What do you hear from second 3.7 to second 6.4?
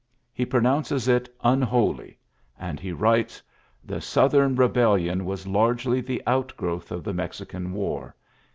"The Southern Eebell ion was largely the